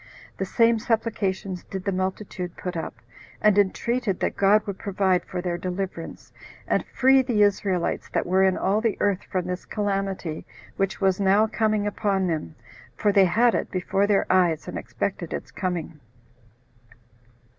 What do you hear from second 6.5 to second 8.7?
and free the Israelites that were in